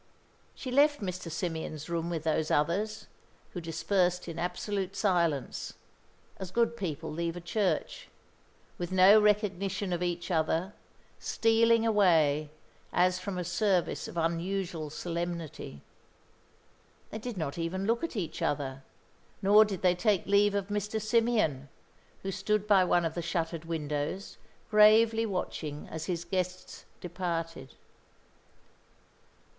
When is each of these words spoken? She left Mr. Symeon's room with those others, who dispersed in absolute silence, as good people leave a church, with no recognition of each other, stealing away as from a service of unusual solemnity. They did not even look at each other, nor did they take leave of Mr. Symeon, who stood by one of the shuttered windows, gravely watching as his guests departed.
She 0.55 0.71
left 0.71 0.99
Mr. 0.99 1.29
Symeon's 1.29 1.87
room 1.87 2.09
with 2.09 2.23
those 2.23 2.49
others, 2.49 3.05
who 3.51 3.61
dispersed 3.61 4.27
in 4.27 4.39
absolute 4.39 4.95
silence, 4.95 5.75
as 6.37 6.49
good 6.49 6.75
people 6.75 7.11
leave 7.11 7.35
a 7.35 7.39
church, 7.39 8.07
with 8.79 8.91
no 8.91 9.21
recognition 9.21 9.93
of 9.93 10.01
each 10.01 10.31
other, 10.31 10.73
stealing 11.19 11.85
away 11.85 12.49
as 12.91 13.19
from 13.19 13.37
a 13.37 13.43
service 13.43 14.07
of 14.07 14.17
unusual 14.17 14.89
solemnity. 14.89 15.83
They 17.11 17.19
did 17.19 17.37
not 17.37 17.59
even 17.59 17.85
look 17.85 18.03
at 18.03 18.15
each 18.15 18.41
other, 18.41 18.81
nor 19.39 19.65
did 19.65 19.83
they 19.83 19.93
take 19.93 20.25
leave 20.25 20.55
of 20.55 20.69
Mr. 20.69 20.99
Symeon, 20.99 21.67
who 22.23 22.31
stood 22.31 22.65
by 22.65 22.83
one 22.83 23.05
of 23.05 23.13
the 23.13 23.21
shuttered 23.21 23.65
windows, 23.65 24.37
gravely 24.71 25.27
watching 25.27 25.87
as 25.89 26.05
his 26.05 26.25
guests 26.25 26.85
departed. 26.99 27.75